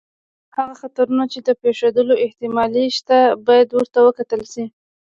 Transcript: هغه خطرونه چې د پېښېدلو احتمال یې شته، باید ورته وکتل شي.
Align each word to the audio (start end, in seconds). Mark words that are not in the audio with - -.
هغه 0.55 0.73
خطرونه 0.81 1.23
چې 1.33 1.39
د 1.47 1.49
پېښېدلو 1.61 2.21
احتمال 2.25 2.71
یې 2.81 2.87
شته، 2.97 3.17
باید 3.47 3.67
ورته 3.71 3.99
وکتل 4.03 4.41
شي. 4.51 4.65